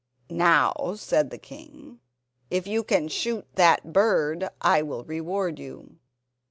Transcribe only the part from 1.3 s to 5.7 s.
king, "if you can shoot that bird I will reward